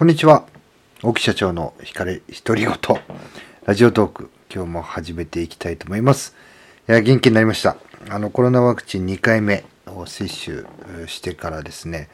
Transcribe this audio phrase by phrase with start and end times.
[0.00, 0.46] こんにちは。
[1.02, 2.74] 大木社長の光独り言。
[3.66, 6.34] ラジオトーク、今日も始めていきたいと思います。
[6.88, 7.76] いや、元気になりました。
[8.08, 12.08] あの、コロナワクチン2回目を接種してからですね、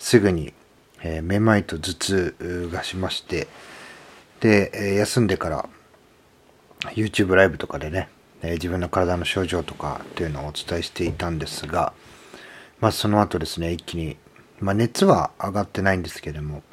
[0.00, 0.52] すぐに、
[1.00, 3.46] えー、めまいと頭痛がしまして、
[4.40, 5.68] で、え、休んでから、
[6.96, 8.08] YouTube ライブとかでね、
[8.42, 11.92] え、自分の体の症状とかっていうのをお伝えしていたんですが、
[12.80, 14.16] まあその後ですね、一気に、
[14.58, 16.64] まあ熱は上がってないんですけども、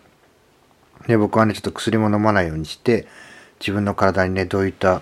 [1.07, 3.07] で、僕はね、ちょっと薬も飲まないようにして、
[3.59, 5.01] 自分の体にね、どういった、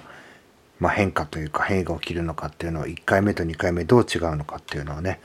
[0.79, 5.21] まあ、変化というか変異が起きるのかっていうのを1回目と2回目どう違うのかっていうのをね、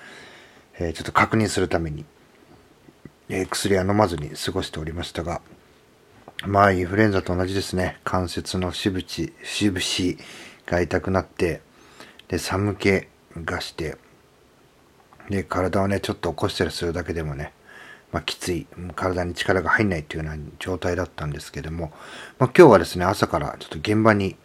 [0.79, 2.05] えー、ちょっと確認するために、
[3.29, 5.41] えー、薬は飲まずに過ごしておりましたが、
[6.47, 7.99] まあ、インフルエンザと同じですね。
[8.05, 9.03] 関節の節々、
[9.43, 10.23] 節々
[10.67, 11.61] が痛くなって、
[12.29, 13.09] で、寒気
[13.45, 13.97] がして、
[15.29, 17.53] で、体をね、ちょっと起こしたりするだけでもね、
[18.13, 21.93] まあ、きつい、体に力が入んないというような状態だったんですけども、
[22.39, 24.37] まあ、今日はですね、朝からちょっと現場に、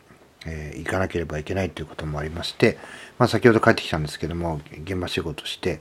[0.46, 2.78] えー、行かなければいけないということもありまして、
[3.18, 5.80] まあ、先ほど帰ってきたんですけども、現場仕事して、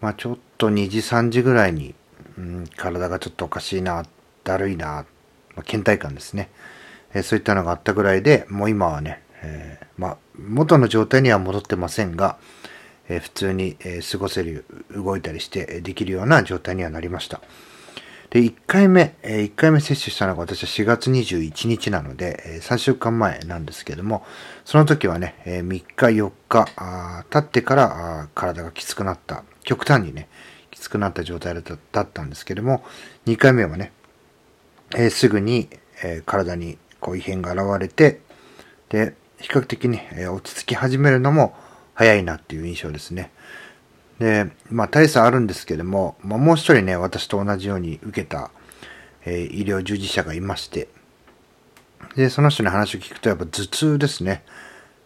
[0.00, 1.94] まあ、ちょっと2時、3時ぐらいに、
[2.38, 4.04] うん、体がちょっとおかしいな、
[4.44, 5.04] だるいな、
[5.56, 6.50] まあ、倦怠感ですね、
[7.12, 12.38] えー、そういったのがあったぐらいで、もう今はね、えー、まあ、元の状態には戻ってませんが、
[13.08, 17.40] え普通に、え過ごせる、動いたりしてできるような状態にはなりました。
[18.30, 24.24] で、1回目、え1回目接種したのが私は4月21日なので、え3週間前なんですけども、
[24.64, 30.28] その時はね、え3日4日あ経ってからあ体がきつくなった、極端にね、
[30.70, 31.54] きつくなった状態
[31.92, 32.84] だったんですけども、
[33.26, 33.92] 2回目はね、
[34.96, 35.68] えすぐに、
[36.02, 38.20] え体にこう異変が現れて、
[38.88, 41.54] で、比較的に、え落ち着き始めるのも、
[41.96, 43.32] 早いなっていう印象ですね。
[44.18, 48.50] で、まあ大差あるんですけども、まあ、もう一人ね、私と同じように受けた、
[49.24, 50.88] えー、医療従事者がいまして、
[52.14, 54.44] で、その人に話を聞くとやっぱ頭痛ですね。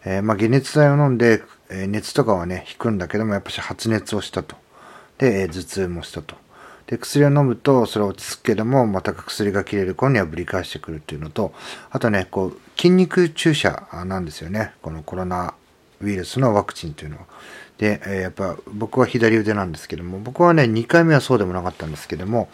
[0.03, 4.57] えー、まあ解熱剤を飲んで、えー、熱とかはね、引くんだけども、やっぱし発熱をしたと。
[5.17, 6.35] で、えー、頭痛もしたと。
[6.87, 11.53] で、薬を飲むと、それ落ち着くけども、また薬が切れる頃にはぶり返してくるっていうのと、
[11.89, 14.73] あとね、こう、筋肉注射なんですよね。
[14.81, 15.53] このコロナ
[16.01, 17.25] ウイルスのワクチンというのは。
[17.77, 22.49] で、え、やっぱ僕は左腕なんですけども、僕はね、2回目はそうでもなかったんですけども、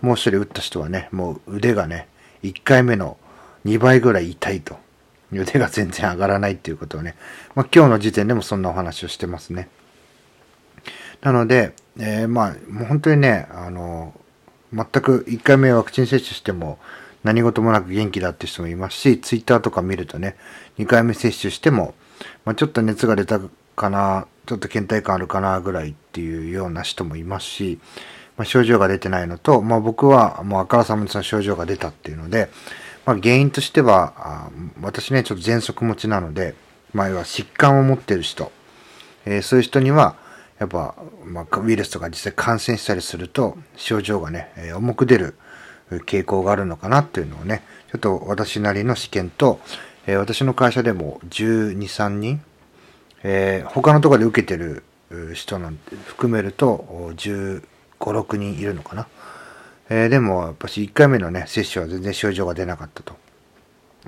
[0.00, 2.08] もう一人打った人はね、もう腕がね、
[2.42, 3.16] 1回目の
[3.64, 4.76] 2倍ぐらい痛いと。
[5.32, 7.14] 腕が全然上がらないっていうことをね、
[7.54, 9.68] まあ、今日の時点でもそんなお話をしてますね。
[11.22, 14.12] なので、えー、まあ、もう本当にね、あの、
[14.72, 16.78] 全く1回目ワクチン接種しても
[17.24, 20.36] 何事もなく元気だって人もいますし、ツイッターとか見るとね、
[20.78, 21.94] 2回目接種しても
[22.44, 23.40] まあ、ちょっと熱が出た
[23.76, 27.78] かな、ちょっと倦怠感あるかなぐらいっていうような人もいますし、
[28.36, 32.48] まあ、症状が出てないのと、まあ、僕はもうあからさまにその症状が出たっていうので、
[33.04, 34.50] まあ、原因としては、
[34.80, 36.54] 私ね、ちょっと喘息持ちなので、
[36.92, 38.52] まあ、要は疾患を持ってる人、
[39.24, 40.16] えー、そういう人には、
[40.58, 40.94] やっぱ、
[41.24, 45.34] まあ、ウイルスとか実際感染したりすると、症状がね、えー、重く出る
[45.90, 49.60] 傾向があるのかなっていうのをね、ちょっと私なりの試験と、
[50.06, 52.42] えー、私の会社でも12、3人、
[53.22, 54.82] えー、他のところで受けてる
[55.34, 57.62] 人なんて含めると15、
[57.98, 59.06] 6人いるのかな。
[59.90, 63.16] えー、でも、やっぱし1回目のね、接種は全然症状が出なかったと。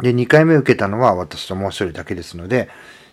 [0.01, 2.69] で、2回目受けたのは私ともう一人だけですので、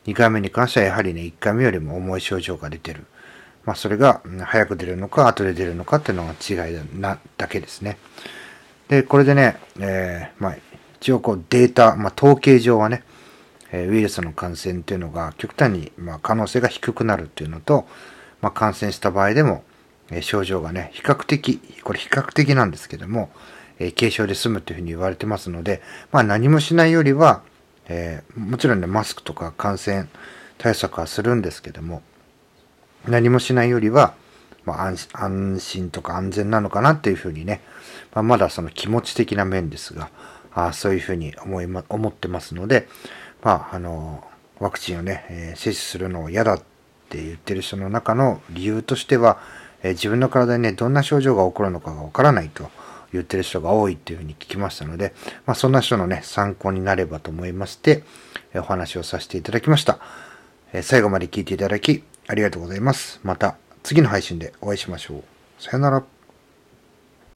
[0.06, 3.06] 2回目に関してはやはりね、1回目よりも重い症状が出てる。
[3.66, 7.98] まあ、それが早く出るのか、後で出るのかっていうのが違いな、だけですね。
[8.88, 10.56] で、これでね、えー、まあ、
[11.02, 13.04] 一応こうデータ、まあ、統計上はね、
[13.72, 17.88] えウイルスの感染っていうのが極端に、ま、可能性が低くなるっていうのと、
[18.40, 19.64] まあ、感染した場合でも、
[20.12, 23.32] え症状がね、比較的、これ比較的なんですけども、
[23.80, 25.82] え軽症で済むというふうに言われてますので、
[26.12, 27.42] まあ、何もしないよりは、
[27.88, 30.08] えー、もちろんね、マスクとか感染
[30.60, 32.04] 対策はするんですけども、
[33.08, 34.14] 何もしないよりは、
[34.66, 37.62] まあ、安心とか安全なのかなっていうふうにね、
[38.14, 40.12] まあ、まだその気持ち的な面ですが、
[40.54, 42.88] あそういうふうに思いま、思ってますので、
[43.44, 44.24] まあ、あの、
[44.60, 46.64] ワクチンをね、えー、接種するのを嫌だっ
[47.10, 49.40] て言ってる人の中の理由としては、
[49.84, 52.70] えー、自分の体にね、どんな症状が起こるのかがわからないと
[53.12, 55.14] 言ってる人が多いっていうふうに聞きましたので、
[55.46, 58.04] まあ、そんな人のね、参考になればと思いまして、
[58.54, 60.00] えー、お話をさせていただきました。
[60.74, 63.20] え最後まで聞いていただき、ありがとうございます。
[63.24, 65.24] また次の配信でお会いしましょう。
[65.60, 66.21] さよなら。